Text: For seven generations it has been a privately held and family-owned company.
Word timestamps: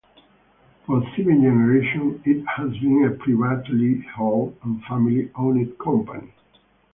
For 0.87 1.03
seven 1.15 1.43
generations 1.43 2.23
it 2.25 2.43
has 2.57 2.71
been 2.79 3.05
a 3.05 3.11
privately 3.23 4.01
held 4.15 4.57
and 4.63 4.83
family-owned 4.85 5.77
company. 5.77 6.31